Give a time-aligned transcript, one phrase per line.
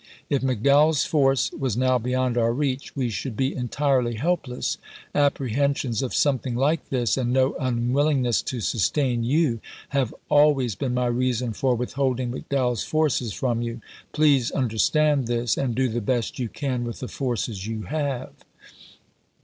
[0.31, 4.79] If McDowell's force was now beyond our reach, we should be entirely helpless.
[5.13, 9.59] Apprehensions of something like this, and no unwillingness to sustain you,
[9.89, 13.81] have al ways been my reason for withholding McDowell's forces voi.' xi., from you.
[14.11, 16.59] Please understand this,^ and do the best you pp.^31, 32.
[16.67, 18.31] can with the forces you have.